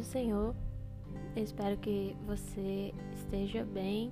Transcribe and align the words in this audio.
do 0.00 0.04
Senhor. 0.04 0.54
Eu 1.36 1.44
espero 1.44 1.76
que 1.76 2.16
você 2.26 2.94
esteja 3.14 3.64
bem 3.64 4.10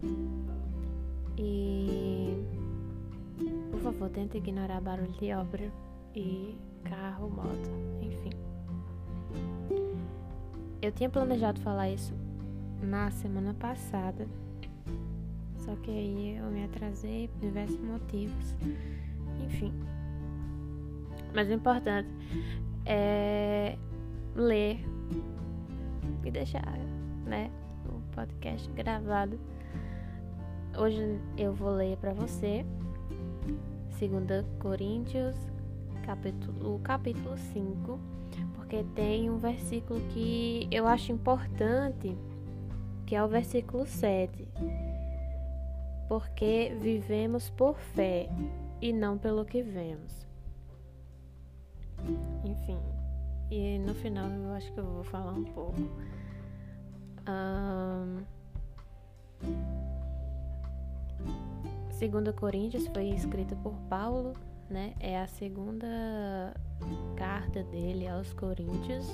e 1.37 2.45
por 3.71 3.81
favor, 3.81 4.11
tente 4.11 4.37
ignorar 4.37 4.81
barulho 4.81 5.13
de 5.13 5.33
obra 5.33 5.73
e 6.15 6.57
carro, 6.85 7.31
moto, 7.31 7.71
enfim. 8.03 8.31
Eu 10.83 10.93
tinha 10.93 11.09
planejado 11.09 11.61
falar 11.61 11.91
isso 11.91 12.13
na 12.83 13.11
semana 13.11 13.55
passada, 13.55 14.29
só 15.57 15.75
que 15.77 15.91
aí 15.91 16.37
eu 16.37 16.51
me 16.51 16.65
atrasei 16.65 17.29
por 17.29 17.41
diversos 17.41 17.81
motivos, 17.81 18.57
enfim. 19.45 19.73
Mas 21.35 21.49
o 21.49 21.53
importante 21.53 22.09
é 22.85 23.79
ler 24.35 24.88
e 26.25 26.31
deixar, 26.31 26.79
né, 27.25 27.51
o 27.87 28.01
podcast 28.15 28.71
gravado. 28.73 29.39
Hoje 30.77 31.21
eu 31.37 31.53
vou 31.53 31.71
ler 31.71 31.97
para 31.97 32.13
você 32.13 32.65
2 33.99 34.47
Coríntios, 34.61 35.35
capítulo, 36.05 36.77
o 36.77 36.79
capítulo 36.79 37.37
5, 37.37 37.99
porque 38.55 38.85
tem 38.95 39.29
um 39.29 39.39
versículo 39.39 40.01
que 40.11 40.69
eu 40.71 40.87
acho 40.87 41.11
importante, 41.11 42.17
que 43.07 43.17
é 43.17 43.25
o 43.25 43.29
versículo 43.29 43.85
7. 43.87 44.47
Porque 46.09 46.77
vivemos 46.81 47.51
por 47.51 47.77
fé 47.77 48.29
e 48.81 48.93
não 48.93 49.19
pelo 49.19 49.45
que 49.45 49.63
vemos. 49.63 50.27
Enfim, 52.45 52.79
e 53.51 53.79
no 53.79 53.95
final 53.95 54.29
eu 54.31 54.53
acho 54.53 54.73
que 54.73 54.79
eu 54.79 54.85
vou 54.85 55.05
falar 55.05 55.33
um 55.33 55.45
pouco. 55.45 55.81
Um, 57.29 58.25
2 61.99 62.35
Coríntios 62.37 62.87
foi 62.89 63.09
escrita 63.09 63.57
por 63.57 63.75
Paulo, 63.89 64.35
né? 64.71 64.95
É 65.01 65.19
a 65.19 65.27
segunda 65.27 66.55
carta 67.17 67.63
dele 67.65 68.07
aos 68.07 68.33
Coríntios. 68.33 69.07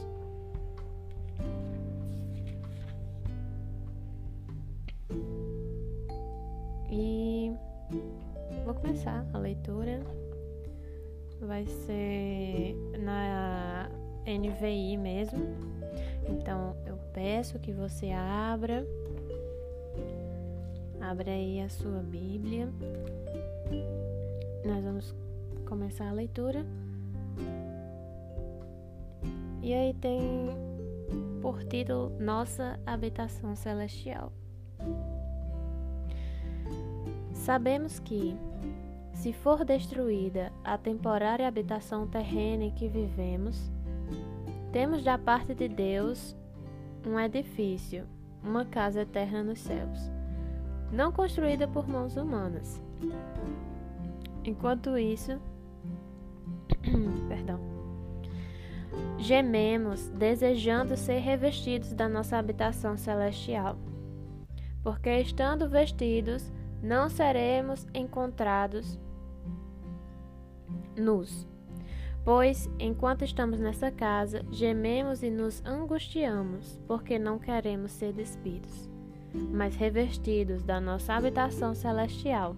E 6.91 7.53
vou 8.65 8.75
começar 8.75 9.27
a 9.33 9.39
leitura. 9.39 10.01
Vai 11.41 11.67
ser 11.67 12.77
na 13.01 13.84
NVI 14.27 14.97
mesmo. 14.97 15.41
Então 16.29 16.77
eu 16.87 16.97
peço 17.13 17.59
que 17.59 17.73
você 17.73 18.11
abra 18.11 18.87
Abra 21.05 21.33
aí 21.33 21.61
a 21.61 21.69
sua 21.69 22.01
Bíblia. 22.01 22.67
Nós 24.65 24.83
vamos 24.83 25.15
começar 25.67 26.09
a 26.09 26.13
leitura. 26.13 26.65
E 29.63 29.75
aí 29.75 29.93
tem 29.93 30.49
por 31.43 31.63
título 31.65 32.11
Nossa 32.19 32.81
Habitação 32.87 33.55
Celestial. 33.55 34.33
Sabemos 37.35 37.99
que, 37.99 38.35
se 39.13 39.35
for 39.35 39.63
destruída 39.63 40.51
a 40.65 40.79
temporária 40.79 41.47
habitação 41.47 42.07
terrena 42.07 42.65
em 42.65 42.71
que 42.71 42.89
vivemos, 42.89 43.71
temos 44.75 45.03
da 45.03 45.17
parte 45.17 45.55
de 45.55 45.69
Deus 45.69 46.37
um 47.07 47.19
edifício, 47.19 48.07
uma 48.43 48.67
casa 48.67 49.01
eterna 49.01 49.43
nos 49.43 49.61
céus 49.61 50.13
não 50.95 51.11
construída 51.11 51.67
por 51.67 51.89
mãos 51.89 52.17
humanas. 52.17 52.81
Enquanto 54.45 54.97
isso, 54.97 55.41
perdão, 57.29 57.59
gememos, 59.19 60.09
desejando 60.11 60.97
ser 60.97 61.19
revestidos 61.19 61.93
da 61.93 62.09
nossa 62.09 62.37
habitação 62.37 62.97
celestial, 62.97 63.77
porque 64.83 65.19
estando 65.19 65.69
vestidos, 65.69 66.53
não 66.81 67.09
seremos 67.09 67.87
encontrados 67.93 68.99
nus. 70.97 71.49
Pois, 72.25 72.71
enquanto 72.79 73.23
estamos 73.23 73.61
nessa 73.61 73.91
casa, 73.91 74.45
gememos 74.51 75.23
e 75.23 75.31
nos 75.31 75.63
angustiamos, 75.65 76.81
porque 76.87 77.19
não 77.19 77.39
queremos 77.39 77.93
ser 77.93 78.13
despidos 78.13 78.89
mas 79.35 79.75
revestidos 79.75 80.63
da 80.63 80.81
nossa 80.81 81.15
habitação 81.15 81.75
celestial, 81.75 82.57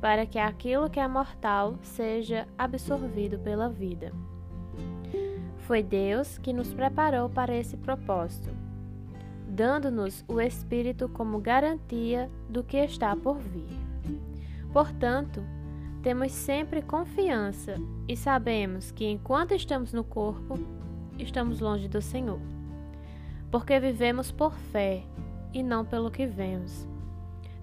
para 0.00 0.26
que 0.26 0.38
aquilo 0.38 0.90
que 0.90 1.00
é 1.00 1.06
mortal 1.06 1.78
seja 1.82 2.46
absorvido 2.58 3.38
pela 3.38 3.68
vida. 3.68 4.12
Foi 5.58 5.82
Deus 5.82 6.38
que 6.38 6.52
nos 6.52 6.72
preparou 6.72 7.28
para 7.28 7.54
esse 7.54 7.76
propósito, 7.76 8.50
dando-nos 9.48 10.24
o 10.28 10.40
Espírito 10.40 11.08
como 11.08 11.40
garantia 11.40 12.30
do 12.48 12.62
que 12.62 12.76
está 12.76 13.16
por 13.16 13.38
vir. 13.38 13.78
Portanto, 14.72 15.42
temos 16.06 16.30
sempre 16.30 16.82
confiança 16.82 17.74
e 18.06 18.16
sabemos 18.16 18.92
que 18.92 19.04
enquanto 19.04 19.54
estamos 19.54 19.92
no 19.92 20.04
corpo, 20.04 20.54
estamos 21.18 21.58
longe 21.58 21.88
do 21.88 22.00
Senhor. 22.00 22.38
Porque 23.50 23.80
vivemos 23.80 24.30
por 24.30 24.54
fé 24.54 25.02
e 25.52 25.64
não 25.64 25.84
pelo 25.84 26.08
que 26.08 26.24
vemos. 26.24 26.86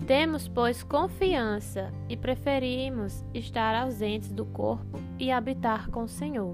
Temos, 0.06 0.46
pois, 0.46 0.84
confiança 0.84 1.90
e 2.10 2.18
preferimos 2.18 3.24
estar 3.34 3.82
ausentes 3.82 4.30
do 4.34 4.44
corpo 4.44 5.00
e 5.18 5.32
habitar 5.32 5.90
com 5.90 6.04
o 6.04 6.10
Senhor. 6.10 6.54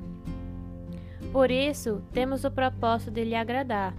Por 1.32 1.50
isso, 1.50 2.04
temos 2.14 2.44
o 2.44 2.52
propósito 2.52 3.10
de 3.10 3.24
lhe 3.24 3.34
agradar, 3.34 3.96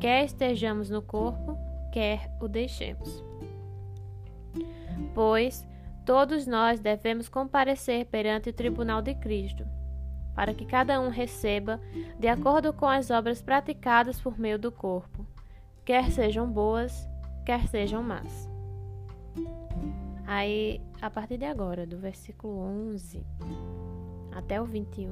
quer 0.00 0.24
estejamos 0.24 0.90
no 0.90 1.00
corpo, 1.00 1.56
quer 1.92 2.36
o 2.40 2.48
deixemos. 2.48 3.24
Pois 5.14 5.64
todos 6.04 6.46
nós 6.46 6.80
devemos 6.80 7.28
comparecer 7.28 8.06
perante 8.06 8.50
o 8.50 8.52
tribunal 8.52 9.02
de 9.02 9.14
Cristo, 9.14 9.64
para 10.34 10.54
que 10.54 10.64
cada 10.64 11.00
um 11.00 11.08
receba 11.08 11.80
de 12.18 12.28
acordo 12.28 12.72
com 12.72 12.86
as 12.86 13.10
obras 13.10 13.42
praticadas 13.42 14.20
por 14.20 14.38
meio 14.38 14.58
do 14.58 14.72
corpo 14.72 15.26
quer 15.84 16.10
sejam 16.12 16.46
boas, 16.46 17.08
quer 17.44 17.66
sejam 17.68 18.02
más. 18.02 18.48
Aí, 20.26 20.80
a 21.00 21.10
partir 21.10 21.38
de 21.38 21.44
agora, 21.44 21.86
do 21.86 21.98
versículo 21.98 22.58
11 22.58 23.24
até 24.32 24.60
o 24.60 24.64
21, 24.64 25.08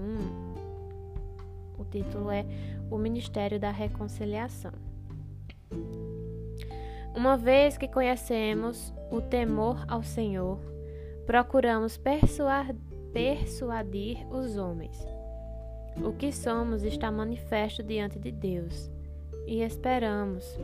o 1.76 1.84
título 1.84 2.30
é 2.30 2.44
O 2.90 2.96
Ministério 2.96 3.58
da 3.58 3.70
Reconciliação. 3.70 4.72
Uma 7.14 7.36
vez 7.36 7.76
que 7.76 7.88
conhecemos 7.88 8.94
o 9.10 9.20
temor 9.20 9.84
ao 9.88 10.02
Senhor, 10.02 10.58
procuramos 11.26 11.98
persuadir 13.12 14.26
os 14.30 14.56
homens. 14.56 15.06
O 16.04 16.12
que 16.12 16.32
somos 16.32 16.82
está 16.82 17.10
manifesto 17.10 17.82
diante 17.82 18.18
de 18.18 18.30
Deus 18.30 18.90
e 19.46 19.62
esperamos 19.62 20.58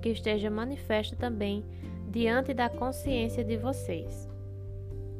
que 0.00 0.10
esteja 0.10 0.50
manifesto 0.50 1.16
também 1.16 1.64
diante 2.10 2.54
da 2.54 2.68
consciência 2.68 3.44
de 3.44 3.56
vocês. 3.56 4.28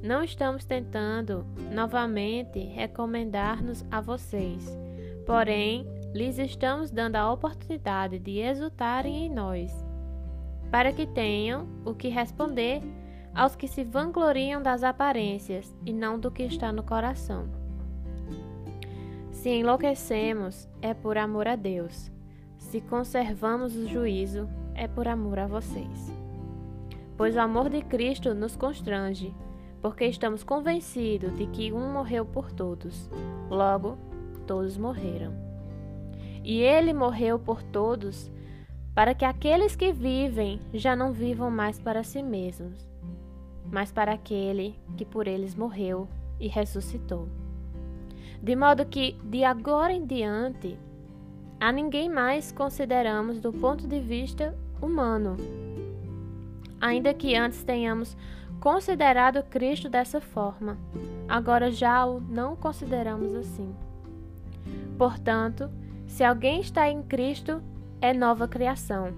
Não 0.02 0.22
estamos 0.22 0.64
tentando 0.64 1.44
novamente 1.72 2.60
recomendar-nos 2.60 3.84
a 3.90 4.00
vocês, 4.00 4.64
porém, 5.26 5.86
lhes 6.14 6.38
estamos 6.38 6.90
dando 6.90 7.16
a 7.16 7.32
oportunidade 7.32 8.19
de 8.19 8.38
exultarem 8.38 9.26
em 9.26 9.28
nós, 9.28 9.72
para 10.70 10.92
que 10.92 11.06
tenham 11.06 11.66
o 11.84 11.94
que 11.94 12.08
responder 12.08 12.80
aos 13.38 13.55
que 13.55 13.69
se 13.69 13.85
vangloriam 13.85 14.61
das 14.61 14.82
aparências 14.82 15.73
e 15.87 15.93
não 15.93 16.19
do 16.19 16.29
que 16.29 16.43
está 16.43 16.73
no 16.73 16.82
coração. 16.82 17.49
Se 19.31 19.49
enlouquecemos, 19.49 20.69
é 20.82 20.93
por 20.93 21.17
amor 21.17 21.46
a 21.46 21.55
Deus. 21.55 22.11
Se 22.56 22.81
conservamos 22.81 23.76
o 23.76 23.87
juízo, 23.87 24.49
é 24.75 24.88
por 24.88 25.06
amor 25.06 25.38
a 25.38 25.46
vocês. 25.46 26.12
Pois 27.17 27.37
o 27.37 27.40
amor 27.40 27.70
de 27.70 27.81
Cristo 27.81 28.35
nos 28.35 28.56
constrange, 28.56 29.32
porque 29.81 30.05
estamos 30.06 30.43
convencidos 30.43 31.32
de 31.37 31.46
que 31.46 31.73
um 31.73 31.93
morreu 31.93 32.25
por 32.25 32.50
todos, 32.50 33.08
logo, 33.49 33.96
todos 34.49 34.76
morreram. 34.76 35.32
E 36.43 36.61
ele 36.61 36.93
morreu 36.93 37.38
por 37.38 37.62
todos, 37.62 38.32
para 38.96 39.14
que 39.14 39.25
aqueles 39.25 39.76
que 39.76 39.93
vivem 39.93 40.61
já 40.75 40.96
não 40.96 41.12
vivam 41.12 41.52
mais 41.52 41.79
para 41.79 42.02
si 42.02 42.20
mesmos, 42.20 42.88
mas 43.70 43.92
para 43.92 44.12
aquele 44.12 44.74
que 44.96 45.04
por 45.04 45.26
eles 45.26 45.54
morreu 45.54 46.08
e 46.40 46.48
ressuscitou. 46.48 47.28
De 48.42 48.54
modo 48.54 48.86
que, 48.86 49.16
de 49.24 49.44
agora 49.44 49.92
em 49.92 50.06
diante, 50.06 50.78
a 51.60 51.72
ninguém 51.72 52.08
mais 52.08 52.52
consideramos 52.52 53.40
do 53.40 53.52
ponto 53.52 53.86
de 53.86 53.98
vista 53.98 54.56
humano, 54.80 55.36
ainda 56.80 57.12
que 57.12 57.34
antes 57.34 57.64
tenhamos 57.64 58.16
considerado 58.60 59.42
Cristo 59.44 59.88
dessa 59.88 60.20
forma, 60.20 60.78
agora 61.28 61.70
já 61.70 62.06
o 62.06 62.20
não 62.20 62.54
consideramos 62.54 63.34
assim. 63.34 63.74
Portanto, 64.96 65.70
se 66.06 66.24
alguém 66.24 66.60
está 66.60 66.88
em 66.88 67.02
Cristo, 67.02 67.62
é 68.00 68.12
nova 68.12 68.48
criação. 68.48 69.12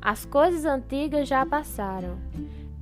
As 0.00 0.24
coisas 0.24 0.64
antigas 0.64 1.28
já 1.28 1.44
passaram, 1.44 2.18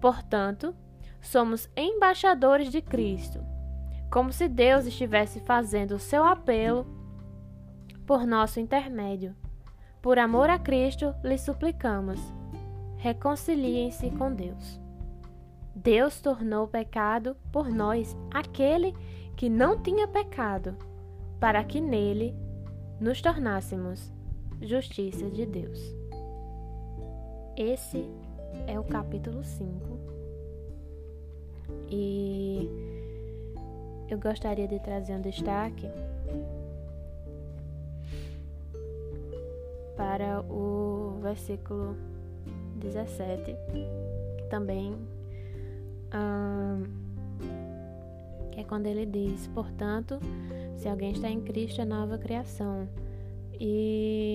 Portanto, 0.00 0.74
somos 1.20 1.68
embaixadores 1.76 2.70
de 2.70 2.80
Cristo, 2.80 3.40
como 4.10 4.32
se 4.32 4.48
Deus 4.48 4.86
estivesse 4.86 5.40
fazendo 5.40 5.96
o 5.96 5.98
seu 5.98 6.24
apelo 6.24 6.86
por 8.06 8.26
nosso 8.26 8.60
intermédio. 8.60 9.34
Por 10.00 10.18
amor 10.18 10.48
a 10.48 10.58
Cristo, 10.58 11.14
lhe 11.24 11.36
suplicamos: 11.36 12.20
reconciliem-se 12.98 14.10
com 14.10 14.32
Deus. 14.32 14.80
Deus 15.74 16.20
tornou 16.20 16.66
pecado 16.66 17.36
por 17.52 17.68
nós 17.68 18.16
aquele 18.32 18.94
que 19.36 19.48
não 19.48 19.82
tinha 19.82 20.08
pecado, 20.08 20.76
para 21.38 21.62
que 21.64 21.80
nele 21.80 22.34
nos 22.98 23.20
tornássemos 23.20 24.12
justiça 24.62 25.28
de 25.30 25.44
Deus. 25.44 25.78
Esse 27.56 28.08
é 28.66 28.78
o 28.78 28.84
capítulo 28.84 29.42
5. 29.42 29.98
E 31.90 32.68
eu 34.08 34.18
gostaria 34.18 34.68
de 34.68 34.78
trazer 34.80 35.14
um 35.14 35.20
destaque 35.20 35.88
para 39.96 40.40
o 40.42 41.18
versículo 41.22 41.96
17, 42.76 43.56
que 44.38 44.44
também 44.48 44.96
que 48.56 48.60
é 48.60 48.64
quando 48.64 48.86
ele 48.86 49.04
diz: 49.04 49.46
Portanto, 49.48 50.18
se 50.76 50.88
alguém 50.88 51.12
está 51.12 51.28
em 51.28 51.40
Cristo, 51.40 51.80
é 51.80 51.84
nova 51.84 52.16
criação. 52.16 52.88
E 53.60 54.25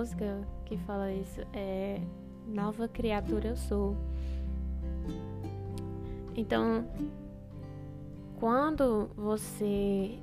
música 0.00 0.40
que 0.64 0.78
fala 0.78 1.12
isso: 1.12 1.42
é 1.52 2.00
Nova 2.46 2.88
criatura 2.88 3.48
eu 3.48 3.56
sou. 3.56 3.94
Então, 6.34 6.86
quando 8.38 9.10
você 9.14 10.18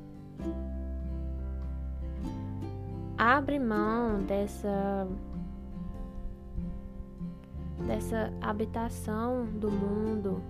abre 3.17 3.59
mão 3.59 4.23
dessa 4.23 5.07
dessa 7.85 8.33
habitação 8.41 9.45
do 9.45 9.69
mundo. 9.69 10.41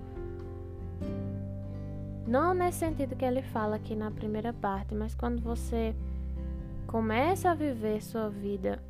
Não 2.25 2.53
nesse 2.53 2.79
sentido 2.79 3.15
que 3.15 3.25
ele 3.25 3.41
fala 3.41 3.75
aqui 3.75 3.95
na 3.95 4.09
primeira 4.09 4.53
parte, 4.53 4.95
mas 4.95 5.13
quando 5.13 5.41
você 5.41 5.93
começa 6.87 7.51
a 7.51 7.53
viver 7.53 8.01
sua 8.01 8.29
vida 8.29 8.81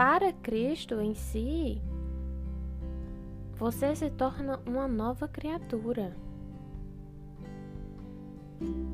para 0.00 0.32
Cristo 0.32 0.98
em 0.98 1.14
si, 1.14 1.78
você 3.58 3.94
se 3.94 4.08
torna 4.08 4.58
uma 4.64 4.88
nova 4.88 5.28
criatura. 5.28 6.16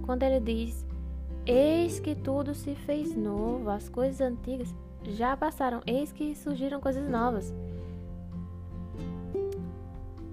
Quando 0.04 0.24
ele 0.24 0.40
diz: 0.40 0.84
Eis 1.46 2.00
que 2.00 2.16
tudo 2.16 2.56
se 2.56 2.74
fez 2.74 3.14
novo, 3.14 3.70
as 3.70 3.88
coisas 3.88 4.20
antigas 4.20 4.74
já 5.04 5.36
passaram, 5.36 5.80
eis 5.86 6.10
que 6.10 6.34
surgiram 6.34 6.80
coisas 6.80 7.08
novas. 7.08 7.54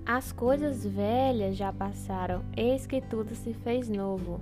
As 0.04 0.32
coisas 0.32 0.84
velhas 0.84 1.56
já 1.56 1.72
passaram, 1.72 2.44
eis 2.58 2.88
que 2.88 3.00
tudo 3.00 3.36
se 3.36 3.54
fez 3.54 3.88
novo. 3.90 4.42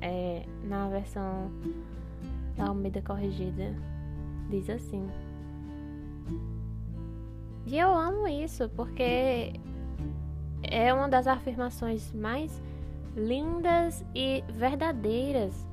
É, 0.00 0.44
na 0.64 0.88
versão 0.88 1.48
da 2.56 2.66
Almeida 2.66 3.00
Corrigida, 3.00 3.72
diz 4.50 4.68
assim. 4.68 5.08
E 7.66 7.78
eu 7.78 7.92
amo 7.92 8.26
isso, 8.26 8.68
porque 8.70 9.52
é 10.62 10.92
uma 10.92 11.08
das 11.08 11.26
afirmações 11.26 12.12
mais 12.12 12.62
lindas 13.14 14.04
e 14.14 14.42
verdadeiras. 14.52 15.66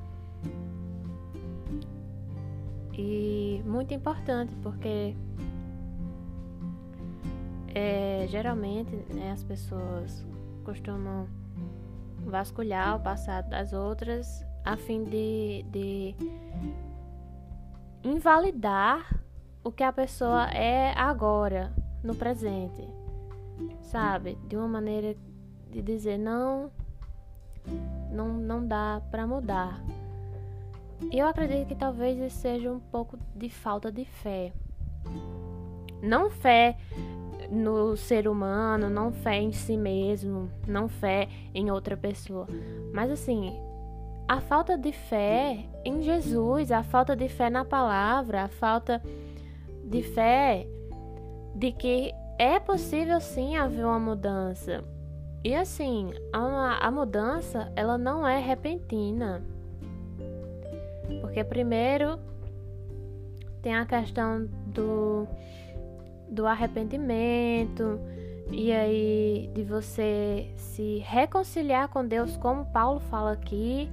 E 2.92 3.62
muito 3.64 3.92
importante 3.92 4.54
porque 4.62 5.14
é, 7.74 8.26
geralmente 8.28 8.94
né, 9.12 9.32
as 9.32 9.44
pessoas 9.44 10.24
costumam 10.64 11.28
vasculhar 12.24 12.96
o 12.96 13.00
passado 13.00 13.50
das 13.50 13.72
outras 13.72 14.44
a 14.64 14.76
fim 14.76 15.04
de, 15.04 15.64
de 15.70 16.14
invalidar 18.02 19.20
o 19.66 19.72
que 19.72 19.82
a 19.82 19.92
pessoa 19.92 20.44
é 20.50 20.92
agora, 20.96 21.72
no 22.00 22.14
presente, 22.14 22.88
sabe? 23.82 24.38
De 24.46 24.56
uma 24.56 24.68
maneira 24.68 25.16
de 25.72 25.82
dizer 25.82 26.16
não, 26.16 26.70
não, 28.12 28.28
não 28.28 28.64
dá 28.64 29.02
para 29.10 29.26
mudar. 29.26 29.82
Eu 31.10 31.26
acredito 31.26 31.66
que 31.66 31.74
talvez 31.74 32.16
isso 32.16 32.38
seja 32.38 32.70
um 32.70 32.78
pouco 32.78 33.18
de 33.34 33.50
falta 33.50 33.90
de 33.90 34.04
fé. 34.04 34.52
Não 36.00 36.30
fé 36.30 36.76
no 37.50 37.96
ser 37.96 38.28
humano, 38.28 38.88
não 38.88 39.10
fé 39.10 39.40
em 39.40 39.50
si 39.50 39.76
mesmo, 39.76 40.48
não 40.64 40.86
fé 40.86 41.28
em 41.52 41.72
outra 41.72 41.96
pessoa. 41.96 42.46
Mas 42.94 43.10
assim, 43.10 43.52
a 44.28 44.40
falta 44.40 44.78
de 44.78 44.92
fé 44.92 45.64
em 45.84 46.02
Jesus, 46.02 46.70
a 46.70 46.84
falta 46.84 47.16
de 47.16 47.28
fé 47.28 47.50
na 47.50 47.64
palavra, 47.64 48.44
a 48.44 48.48
falta 48.48 49.02
de 49.86 50.02
fé 50.02 50.66
de 51.54 51.72
que 51.72 52.12
é 52.38 52.58
possível 52.60 53.20
sim 53.20 53.56
haver 53.56 53.84
uma 53.84 53.98
mudança. 53.98 54.84
E 55.42 55.54
assim, 55.54 56.12
a, 56.32 56.86
a 56.86 56.90
mudança, 56.90 57.72
ela 57.76 57.96
não 57.96 58.26
é 58.26 58.38
repentina. 58.38 59.42
Porque 61.20 61.42
primeiro 61.44 62.18
tem 63.62 63.74
a 63.74 63.86
questão 63.86 64.48
do, 64.66 65.26
do 66.28 66.46
arrependimento 66.46 67.98
e 68.50 68.72
aí 68.72 69.50
de 69.54 69.62
você 69.62 70.50
se 70.56 70.98
reconciliar 70.98 71.88
com 71.88 72.06
Deus, 72.06 72.36
como 72.36 72.66
Paulo 72.66 73.00
fala 73.00 73.32
aqui. 73.32 73.88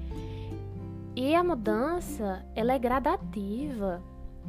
E 1.16 1.36
a 1.36 1.44
mudança, 1.44 2.44
ela 2.56 2.74
é 2.74 2.80
gradativa. 2.80 4.02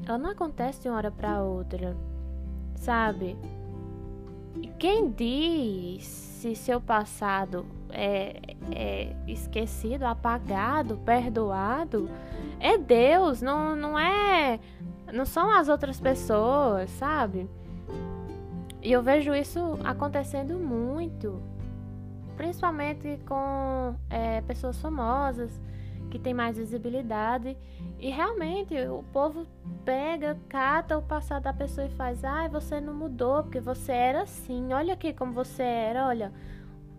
Ela 0.06 0.18
não 0.18 0.30
acontece 0.30 0.82
de 0.82 0.88
uma 0.88 0.96
hora 0.96 1.10
para 1.10 1.42
outra. 1.42 1.96
Sabe? 2.76 3.36
E 4.60 4.68
quem 4.78 5.10
diz 5.10 6.04
se 6.04 6.54
seu 6.54 6.80
passado 6.80 7.64
é, 7.90 8.40
é 8.70 9.16
esquecido, 9.26 10.04
apagado, 10.04 10.96
perdoado, 10.98 12.10
é 12.60 12.76
Deus, 12.76 13.40
não, 13.40 13.74
não 13.74 13.98
é. 13.98 14.60
Não 15.12 15.24
são 15.24 15.50
as 15.50 15.68
outras 15.68 16.00
pessoas, 16.00 16.90
sabe? 16.90 17.48
E 18.82 18.92
eu 18.92 19.02
vejo 19.02 19.34
isso 19.34 19.78
acontecendo 19.84 20.58
muito, 20.58 21.40
principalmente 22.36 23.18
com 23.26 23.94
é, 24.10 24.42
pessoas 24.42 24.78
famosas 24.78 25.58
que 26.14 26.18
têm 26.20 26.32
mais 26.32 26.56
visibilidade. 26.56 27.56
E 27.98 28.08
realmente 28.08 28.72
o 28.86 29.02
povo 29.12 29.48
pega, 29.84 30.38
cata 30.48 30.96
o 30.96 31.02
passado 31.02 31.42
da 31.42 31.52
pessoa 31.52 31.88
e 31.88 31.90
faz: 31.90 32.22
ai, 32.24 32.46
ah, 32.46 32.48
você 32.48 32.80
não 32.80 32.94
mudou 32.94 33.42
porque 33.42 33.58
você 33.58 33.90
era 33.90 34.22
assim. 34.22 34.72
Olha 34.72 34.94
aqui 34.94 35.12
como 35.12 35.32
você 35.32 35.64
era, 35.64 36.06
olha 36.06 36.32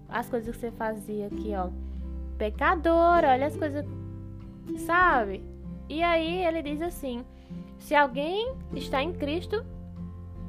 as 0.09 0.29
coisas 0.29 0.53
que 0.53 0.59
você 0.59 0.69
fazia 0.71 1.27
aqui, 1.27 1.53
ó. 1.55 1.69
pecador, 2.37 3.23
olha 3.23 3.47
as 3.47 3.55
coisas, 3.55 3.85
sabe? 4.79 5.41
E 5.87 6.03
aí 6.03 6.45
ele 6.45 6.61
diz 6.61 6.81
assim: 6.81 7.23
se 7.79 7.95
alguém 7.95 8.53
está 8.73 9.01
em 9.01 9.13
Cristo, 9.13 9.65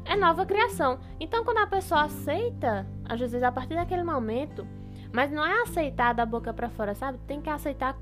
é 0.05 0.17
nova 0.17 0.45
criação. 0.45 0.99
Então, 1.21 1.45
quando 1.45 1.59
a 1.59 1.69
pessoa 1.69 2.03
aceita, 2.03 2.85
às 3.05 3.21
vezes 3.21 3.45
a 3.45 3.53
partir 3.53 3.77
daquele 3.77 4.03
momento, 4.03 4.67
mas 5.13 5.31
não 5.31 5.45
é 5.45 5.63
aceitar 5.63 6.13
da 6.13 6.27
boca 6.27 6.53
para 6.53 6.69
fora, 6.69 6.95
sabe? 6.95 7.19
Tem 7.27 7.41
que 7.41 7.49
aceitar 7.49 7.97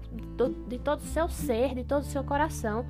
de 0.68 0.78
todo 0.78 1.00
o 1.00 1.04
seu 1.04 1.28
ser, 1.28 1.74
de 1.74 1.84
todo 1.84 2.02
o 2.02 2.06
seu 2.06 2.24
coração 2.24 2.84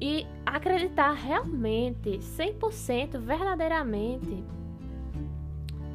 e 0.00 0.26
acreditar 0.46 1.12
realmente, 1.12 2.18
100%, 2.18 3.18
verdadeiramente. 3.18 4.44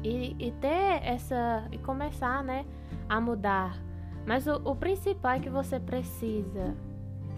E, 0.02 0.36
e, 0.38 0.50
ter 0.60 1.00
essa. 1.02 1.66
e 1.72 1.78
começar, 1.78 2.44
né, 2.44 2.66
a 3.08 3.20
mudar. 3.20 3.78
Mas 4.26 4.46
o, 4.46 4.56
o 4.64 4.76
principal 4.76 5.32
é 5.32 5.40
que 5.40 5.48
você 5.48 5.80
precisa 5.80 6.74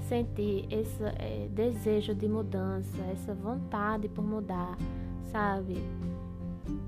sentir 0.08 0.66
esse 0.70 1.02
é, 1.04 1.48
desejo 1.50 2.14
de 2.14 2.28
mudança, 2.28 3.00
essa 3.12 3.34
vontade 3.34 4.08
por 4.08 4.24
mudar, 4.24 4.76
sabe? 5.30 5.76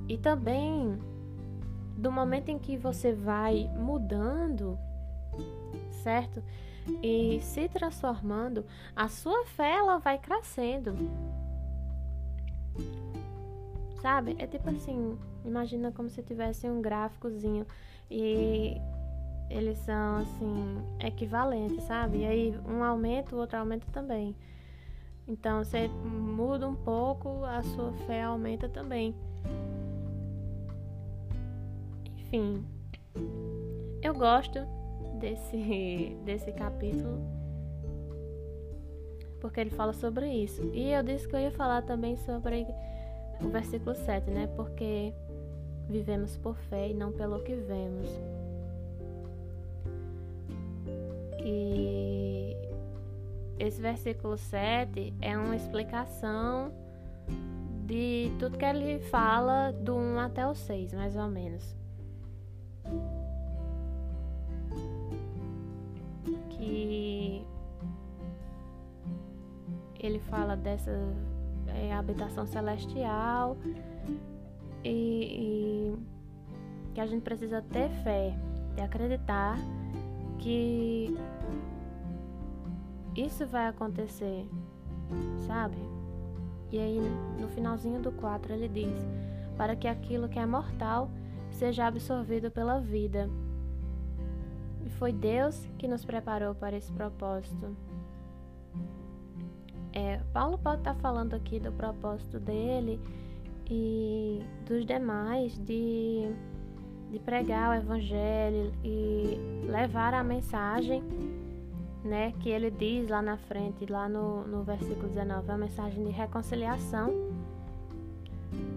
E 0.09 0.17
também 0.19 0.99
do 1.99 2.13
momento 2.13 2.49
em 2.49 2.59
que 2.59 2.77
você 2.77 3.13
vai 3.13 3.69
mudando, 3.77 4.79
certo? 6.03 6.43
E 7.03 7.41
se 7.43 7.69
transformando, 7.69 8.65
a 8.95 9.09
sua 9.09 9.45
fé 9.45 9.75
ela 9.75 9.99
vai 9.99 10.17
crescendo. 10.17 10.95
Sabe? 14.01 14.37
É 14.39 14.47
tipo 14.47 14.71
assim, 14.71 15.19
imagina 15.45 15.91
como 15.91 16.09
se 16.09 16.23
tivesse 16.23 16.69
um 16.69 16.81
gráficozinho 16.81 17.67
e 18.09 18.81
eles 19.51 19.77
são 19.79 20.19
assim 20.19 20.77
equivalentes, 21.01 21.83
sabe? 21.83 22.19
E 22.19 22.27
aí 22.27 22.61
um 22.65 22.85
aumenta, 22.85 23.35
o 23.35 23.41
outro 23.41 23.59
aumenta 23.59 23.87
também. 23.91 24.37
Então 25.27 25.65
você 25.65 25.89
muda 25.89 26.69
um 26.69 26.77
pouco, 26.77 27.45
a 27.45 27.61
sua 27.65 27.93
fé 28.07 28.23
aumenta 28.23 28.69
também. 28.69 29.17
Enfim, 32.29 32.65
eu 34.03 34.15
gosto 34.15 34.61
desse 35.19 36.17
desse 36.25 36.53
capítulo 36.53 37.39
porque 39.41 39.61
ele 39.61 39.71
fala 39.71 39.93
sobre 39.93 40.29
isso. 40.29 40.63
E 40.75 40.93
eu 40.93 41.03
disse 41.03 41.27
que 41.29 41.35
eu 41.35 41.41
ia 41.41 41.51
falar 41.51 41.83
também 41.83 42.17
sobre 42.17 42.67
o 43.41 43.49
versículo 43.49 43.95
7, 43.95 44.31
né? 44.31 44.49
Porque 44.57 45.13
vivemos 45.89 46.37
por 46.37 46.57
fé 46.57 46.89
e 46.89 46.95
não 46.95 47.13
pelo 47.13 47.41
que 47.43 47.55
vemos. 47.55 48.09
E 51.41 52.57
esse 53.59 53.81
versículo 53.81 54.37
7 54.37 55.15
é 55.21 55.37
uma 55.37 55.57
explicação 55.57 56.73
de 57.87 58.31
tudo 58.39 58.59
que 58.59 58.65
ele 58.65 58.99
fala 58.99 59.73
do 59.73 59.97
1 59.97 60.19
até 60.19 60.47
o 60.47 60.55
6, 60.55 60.93
mais 60.93 61.17
ou 61.17 61.29
menos. 61.29 61.78
Que 66.51 67.45
ele 70.01 70.19
fala 70.21 70.57
dessa 70.57 70.93
é, 71.69 71.93
habitação 71.93 72.47
celestial 72.47 73.57
e, 74.85 75.95
e 75.95 75.97
que 76.95 77.01
a 77.01 77.07
gente 77.07 77.23
precisa 77.23 77.63
ter 77.63 77.91
fé 78.03 78.35
e 78.77 78.81
acreditar 78.81 79.57
que 80.39 81.17
isso 83.17 83.47
vai 83.47 83.67
acontecer, 83.67 84.49
sabe? 85.47 85.77
E 86.71 86.79
aí 86.79 87.01
no 87.41 87.49
finalzinho 87.49 88.01
do 88.01 88.13
4 88.13 88.53
ele 88.53 88.69
diz: 88.69 88.95
para 89.57 89.75
que 89.75 89.89
aquilo 89.89 90.29
que 90.29 90.39
é 90.39 90.47
mortal 90.47 91.11
seja 91.53 91.87
absorvido 91.87 92.51
pela 92.51 92.81
vida. 92.81 93.29
E 94.85 94.91
foi 94.91 95.13
Deus 95.13 95.69
que 95.79 95.89
nos 95.89 96.05
preparou 96.05 96.55
para 96.55 96.77
esse 96.77 96.93
propósito. 96.93 97.77
É, 99.93 100.21
Paulo 100.33 100.59
pode 100.59 100.79
estar 100.79 100.95
falando 100.95 101.35
aqui 101.35 101.59
do 101.59 101.73
propósito 101.73 102.39
dele 102.39 103.01
e 103.69 104.43
dos 104.67 104.87
demais 104.87 105.59
de 105.59 106.33
de 107.11 107.19
pregar 107.19 107.71
o 107.71 107.75
evangelho 107.75 108.73
e 108.85 109.39
levar 109.67 110.13
a 110.13 110.23
mensagem, 110.23 111.03
né, 112.05 112.33
que 112.41 112.49
ele 112.49 112.71
diz 112.71 113.09
lá 113.09 113.23
na 113.23 113.37
frente, 113.37 113.87
lá 113.87 114.09
no, 114.09 114.47
no 114.47 114.63
versículo 114.63 115.09
19, 115.09 115.51
a 115.51 115.59
mensagem 115.59 116.05
de 116.05 116.11
reconciliação. 116.11 117.13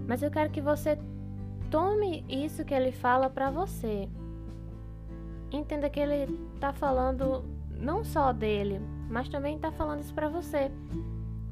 Mas 0.08 0.24
eu 0.24 0.32
quero 0.32 0.50
que 0.50 0.62
você 0.62 0.98
tome 1.72 2.25
isso 2.30 2.66
que 2.66 2.74
ele 2.74 2.92
fala 2.92 3.30
para 3.30 3.50
você. 3.50 4.08
Entenda 5.51 5.90
que 5.90 6.00
ele 6.00 6.38
está 6.54 6.72
falando 6.72 7.44
não 7.72 8.04
só 8.04 8.32
dele, 8.32 8.80
mas 9.10 9.30
também 9.30 9.56
está 9.56 9.72
falando 9.72 10.01
isso 10.01 10.13
para 10.13 10.30
você. 10.30 10.70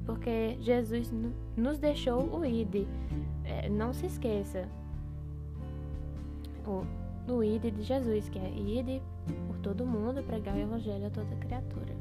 Porque 0.05 0.57
Jesus 0.61 1.11
nos 1.55 1.79
deixou 1.79 2.21
o 2.37 2.45
ID. 2.45 2.85
É, 3.45 3.69
não 3.69 3.93
se 3.93 4.05
esqueça, 4.05 4.67
o, 6.67 6.83
no 7.25 7.43
ID 7.43 7.73
de 7.73 7.83
Jesus, 7.83 8.29
que 8.29 8.37
é 8.37 8.49
ID 8.49 9.01
por 9.47 9.57
todo 9.59 9.85
mundo, 9.85 10.21
pregar 10.23 10.55
o 10.55 10.59
evangelho 10.59 11.07
a 11.07 11.09
toda 11.09 11.35
criatura. 11.37 11.95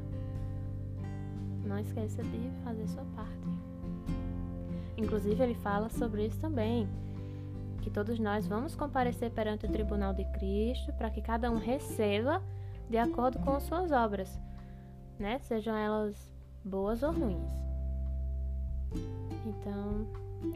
Não 1.65 1.79
esqueça 1.79 2.23
de 2.23 2.51
fazer 2.63 2.87
sua 2.87 3.05
parte. 3.15 3.31
Inclusive, 4.97 5.41
ele 5.41 5.55
fala 5.55 5.89
sobre 5.89 6.25
isso 6.25 6.39
também, 6.39 6.87
que 7.81 7.89
todos 7.89 8.19
nós 8.19 8.47
vamos 8.47 8.75
comparecer 8.75 9.31
perante 9.31 9.65
o 9.65 9.71
tribunal 9.71 10.13
de 10.13 10.25
Cristo 10.25 10.93
para 10.93 11.09
que 11.09 11.21
cada 11.21 11.49
um 11.51 11.57
receba 11.57 12.41
de 12.89 12.97
acordo 12.97 13.39
com 13.39 13.59
suas 13.59 13.91
obras, 13.91 14.39
né? 15.17 15.39
Sejam 15.39 15.75
elas 15.75 16.33
boas 16.63 17.03
ou 17.03 17.11
ruins. 17.11 17.49
Então, 19.45 20.07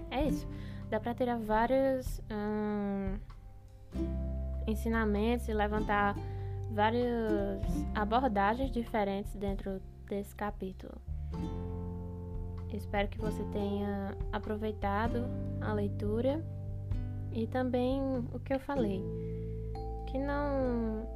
é 0.09 0.27
isso. 0.27 0.47
Dá 0.89 0.99
para 0.99 1.13
tirar 1.13 1.37
vários 1.37 2.21
hum, 2.31 3.17
ensinamentos 4.67 5.47
e 5.47 5.53
levantar 5.53 6.15
várias 6.71 7.61
abordagens 7.93 8.71
diferentes 8.71 9.35
dentro 9.35 9.81
desse 10.07 10.35
capítulo. 10.35 10.93
Espero 12.73 13.07
que 13.07 13.19
você 13.19 13.43
tenha 13.51 14.17
aproveitado 14.31 15.25
a 15.61 15.73
leitura 15.73 16.43
e 17.33 17.47
também 17.47 17.99
o 18.31 18.39
que 18.39 18.53
eu 18.53 18.59
falei. 18.59 19.03
Que 20.07 20.19
não. 20.19 21.07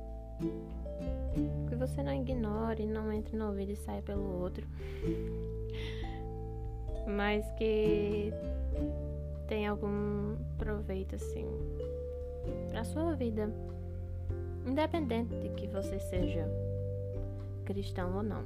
Que 1.69 1.75
você 1.75 2.01
não 2.01 2.13
ignore, 2.13 2.85
não 2.85 3.11
entre 3.11 3.37
no 3.37 3.49
ouvido 3.49 3.71
e 3.71 3.75
saia 3.75 4.01
pelo 4.01 4.41
outro. 4.41 4.65
Mas 7.07 7.49
que 7.51 8.33
tenha 9.47 9.71
algum 9.71 10.35
proveito 10.57 11.15
assim 11.15 11.45
para 12.69 12.83
sua 12.83 13.13
vida, 13.13 13.49
independente 14.65 15.35
de 15.35 15.49
que 15.49 15.67
você 15.67 15.99
seja 15.99 16.45
cristão 17.63 18.15
ou 18.15 18.23
não. 18.23 18.43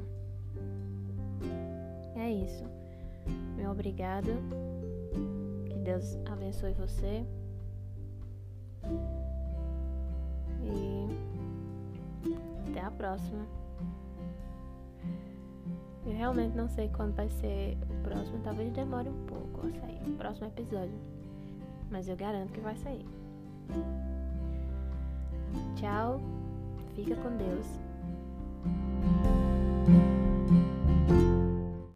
É 2.16 2.30
isso. 2.30 2.64
Meu 3.56 3.72
obrigado. 3.72 4.32
Que 5.66 5.76
Deus 5.80 6.18
abençoe 6.26 6.74
você. 6.74 7.26
E 10.64 11.08
até 12.70 12.82
a 12.82 12.92
próxima. 12.92 13.46
Eu 16.06 16.14
realmente 16.14 16.56
não 16.56 16.68
sei 16.68 16.90
quando 16.90 17.16
vai 17.16 17.30
ser 17.30 17.78
o 17.90 18.04
próximo, 18.04 18.40
talvez 18.44 18.72
demore 18.74 19.10
um 19.10 19.26
pouco 19.26 19.68
a 19.68 19.72
sair, 19.80 20.02
o 20.08 20.18
próximo 20.18 20.48
episódio. 20.48 21.00
Mas 21.92 22.08
eu 22.08 22.16
garanto 22.16 22.52
que 22.52 22.60
vai 22.60 22.76
sair. 22.78 23.06
Tchau, 25.76 26.20
fica 26.96 27.16
com 27.16 27.38
Deus. 27.38 27.66